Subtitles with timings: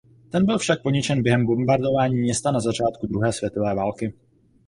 [0.29, 4.13] Ten byl však poničen během bombardování města na začátku druhé světové války.